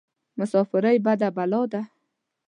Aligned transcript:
مساپرى 0.37 0.93
بده 1.05 1.29
بلا 1.37 1.61
ده. 1.71 1.81